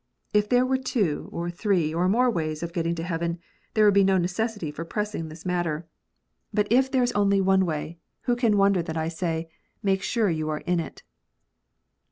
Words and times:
If 0.33 0.49
there 0.49 0.65
were 0.65 0.79
two, 0.79 1.29
or 1.31 1.51
three, 1.51 1.93
or 1.93 2.09
more 2.09 2.27
ways 2.27 2.63
of 2.63 2.73
getting 2.73 2.95
to 2.95 3.03
heaven, 3.03 3.37
there 3.75 3.85
would 3.85 3.93
be 3.93 4.03
no 4.03 4.17
necessity 4.17 4.71
for 4.71 4.83
pressing 4.83 5.29
this 5.29 5.45
matter. 5.45 5.85
42 6.55 6.55
KNOTS 6.55 6.55
UNTIED. 6.55 6.55
But 6.55 6.75
if 6.87 6.91
there 6.91 7.03
is 7.03 7.11
only 7.11 7.39
one 7.39 7.65
way, 7.67 7.99
who 8.21 8.35
can 8.35 8.57
wonder 8.57 8.81
that 8.81 8.97
I 8.97 9.09
say, 9.09 9.47
"Make 9.83 10.01
sure 10.01 10.29
that 10.29 10.33
you 10.33 10.49
are 10.49 10.61
in 10.61 10.79
it." 10.79 11.03